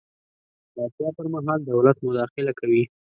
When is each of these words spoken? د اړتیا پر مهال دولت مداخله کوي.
د 0.73 0.75
اړتیا 0.85 1.09
پر 1.17 1.25
مهال 1.33 1.59
دولت 1.71 1.97
مداخله 2.07 2.51
کوي. 2.59 2.83